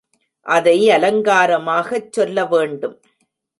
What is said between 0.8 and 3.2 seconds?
அலங்காரமாகச் சொல்ல வேண்டும்.